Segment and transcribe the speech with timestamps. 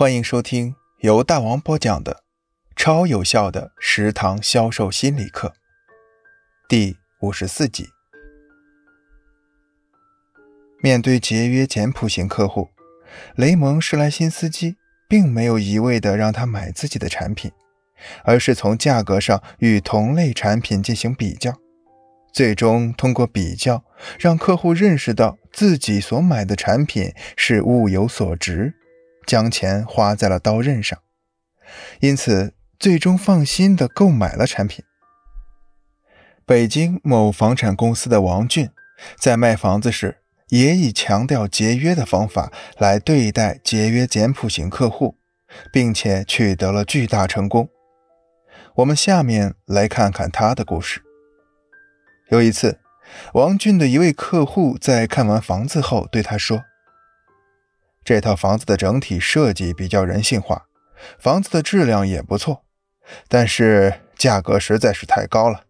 [0.00, 2.22] 欢迎收听由大王播讲的
[2.74, 5.52] 超有效的食堂销售心理课
[6.66, 7.90] 第五十四集。
[10.82, 12.70] 面对节约简朴型客户，
[13.36, 17.52] 雷蒙施莱辛斯基并没有一味的让他买自己的产品，
[18.24, 21.54] 而是从价格上与同类产品进行比较，
[22.32, 23.84] 最终通过比较
[24.18, 28.72] 让客户认识到自己所买的产品是物有所值。
[29.30, 30.98] 将钱花在了刀刃上，
[32.00, 34.84] 因此最终放心的购买了产品。
[36.44, 38.70] 北京某房产公司的王俊
[39.20, 45.14] 在卖房子时，也以强调节约的方法来对待节约简朴型客户，
[45.72, 47.68] 并且取得了巨大成功。
[48.78, 51.00] 我们下面来看看他的故事。
[52.30, 52.80] 有一次，
[53.34, 56.64] 王俊的一位客户在看完房子后对他说。
[58.04, 60.66] 这套房子的整体设计比较人性化，
[61.18, 62.64] 房子的质量也不错，
[63.28, 65.64] 但是价格实在是太高了。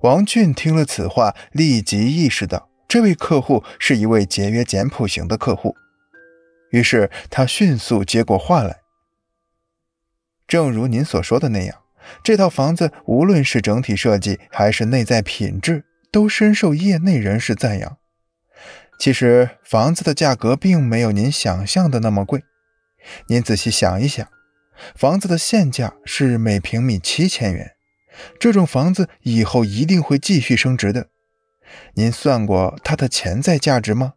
[0.00, 5.76] 王俊听了此话，立即意识到这位客户是一位节约简朴型的客户，
[6.70, 8.80] 于是他迅速接过话来
[10.48, 11.82] ：“正如您所说的那样，
[12.24, 17.98] 这套房子无论是整体设计还是内在品质，都深受业内人士赞扬。”
[18.98, 22.44] 其实房子的价格并没有您想象的那么贵。
[23.26, 24.28] 您仔细想一想，
[24.94, 27.72] 房子的现价是每平米七千元，
[28.38, 31.08] 这种房子以后一定会继续升值的。
[31.94, 34.14] 您算过它的潜在价值吗？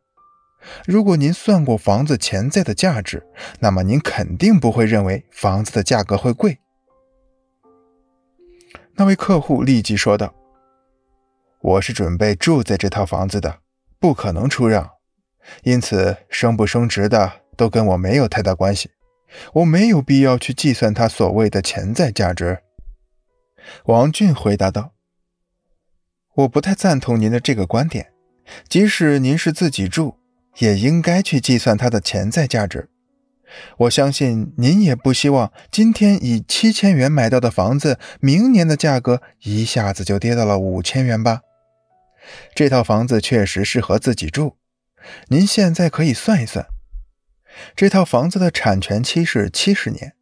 [0.86, 3.26] 如果您算过房子潜在的价值，
[3.60, 6.60] 那么您肯定不会认为房子的价格会贵。
[8.95, 10.34] 那位客户立即说道
[11.62, 13.60] ：“我是准备住在这套房子的。”
[14.06, 14.92] 不可能出让，
[15.64, 18.92] 因此升不升值的都跟我没有太大关系。
[19.53, 22.60] 我没有必要去计算它所谓的潜在价值。
[23.86, 24.92] 王俊回答道
[26.38, 28.11] ：“我不太赞同您的这个观点。
[28.70, 30.17] 即使您是自己住，
[30.60, 32.89] 也应该去计算它的潜在价值。
[33.77, 41.42] 我相信您也不希望今天以七千元买到的房子，明年的价格一下子就跌到了五千元吧。”
[42.53, 44.58] 这套房子确实适合自己住。
[45.27, 46.65] 您现在可以算一算，
[47.75, 50.13] 这套房子的产权期是七十年，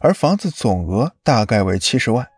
[0.00, 2.28] 而房子总额大概为七十万。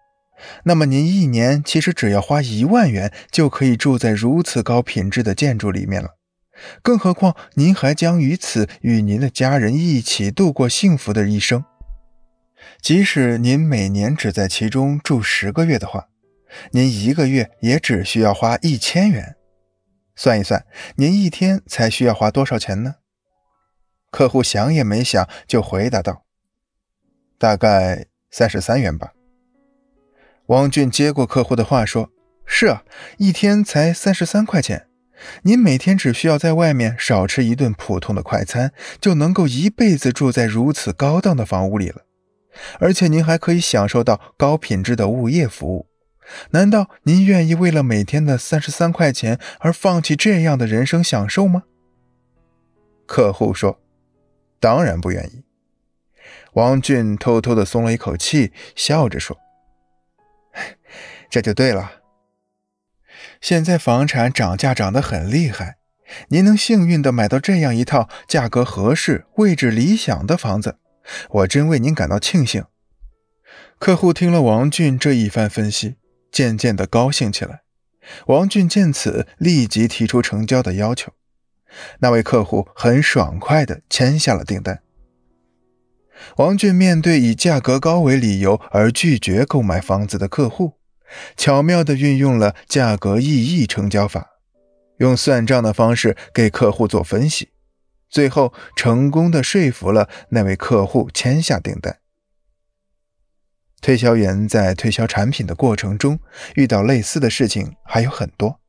[0.64, 6.16] 那么您一年其实只要花一万元，就可以住在如此高品质的建筑里面了。
[6.82, 11.64] 更何况您还将于此与您的家人一起度过幸福的一生。
[12.80, 16.08] 即使您每年只在其中住十个月的话。
[16.72, 19.36] 您一个月也只需要花一千元，
[20.14, 20.64] 算一算，
[20.96, 22.96] 您一天才需要花多少钱呢？
[24.10, 26.26] 客户想也没想就回答道
[27.38, 29.12] ：“大概三十三元吧。”
[30.46, 32.10] 王俊接过客户的话说
[32.44, 32.84] ：“是啊，
[33.16, 34.88] 一天才三十三块钱，
[35.44, 42.02] 您每天只需要在外面少吃一顿普通的快餐，就能够一辈子住在如此高档的房屋里了，
[42.78, 45.88] 而且您还可以享受到高品质的物业服务。”
[46.50, 51.64] 难道您愿意为了每天的三十三块钱而放弃这样的人生享受吗？
[53.06, 53.80] 客户说
[54.60, 55.44] ：“当然不愿意。”
[56.54, 59.36] 王俊偷偷的松了一口气，笑着说
[61.28, 62.02] ：“这就对了。
[63.40, 65.76] 现在房产涨价涨得很厉害，
[66.28, 70.78] 您能幸运的买到这样一套价格合适、位置理想的房子，
[71.30, 72.64] 我真为您感到庆幸。”
[73.78, 75.96] 客户听了王俊这一番分析。
[76.32, 77.60] 渐渐的高兴起来，
[78.26, 81.12] 王俊见此立即提出成交的要求，
[82.00, 84.82] 那位客户很爽快的签下了订单。
[86.36, 90.74] 王俊面对以价格高为理由而拒绝购买房子的客户，
[91.36, 94.30] 巧妙的运用了价格意义成交法，
[94.98, 97.50] 用算账的方式给客户做分析，
[98.08, 101.98] 最后成功的说服了那位客户签下订单。
[103.82, 106.20] 推销员在推销产品的过程中
[106.54, 108.60] 遇到类似的事情还有很多。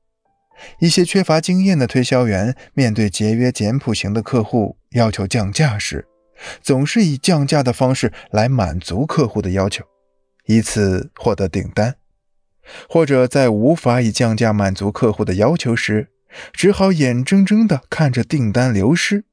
[0.80, 6.08] 一些缺乏经验的推销员面对节约简朴型的客户要求降价时，
[6.62, 9.86] 总是以降价的方式来满足客户的要求，
[10.46, 11.94] 以此获得订单；
[12.90, 16.10] 或者在无法以降价满足客户的要求时，
[16.52, 19.26] 只好眼睁睁地看着订单流失。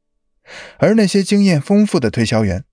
[0.79, 2.65] 而那些经验丰富的推销员。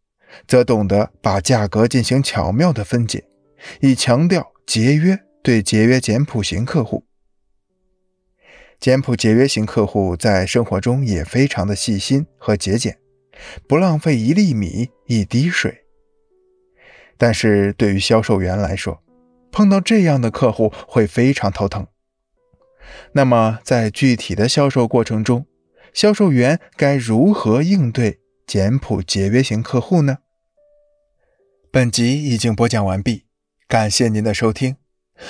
[0.46, 3.26] 则懂得把价格进行巧妙的分解，
[3.80, 7.06] 以强调节约对节约简朴型客户。
[8.80, 13.00] 简朴节约型客户在生活中也非常的细心和节俭，
[13.68, 15.84] 不浪费一粒米、一滴水。
[17.18, 19.02] 但是对于销售员来说，
[19.52, 21.88] 碰到这样的客户会非常头疼。
[23.14, 25.48] 那么，在具体的销售过程中，
[25.92, 30.20] 销售员该如何应对简朴节约型客户呢？
[31.78, 33.26] 本集已经播讲完毕，
[33.68, 34.78] 感谢您的收听。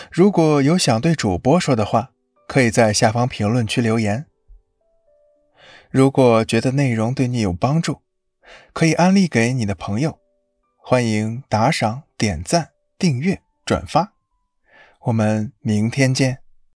[0.09, 2.11] 如果有想对主播说的话，
[2.47, 4.27] 可以在下方评论区留言。
[5.91, 8.01] 如果觉得内容对你有帮助，
[8.71, 10.19] 可以安利给你的朋友。
[10.77, 14.13] 欢迎打赏、点赞、订阅、转发。
[15.01, 16.39] 我们明天见。